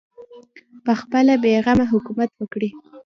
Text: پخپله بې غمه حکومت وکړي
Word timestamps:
پخپله 0.85 1.35
بې 1.43 1.53
غمه 1.65 1.85
حکومت 1.93 2.29
وکړي 2.35 2.69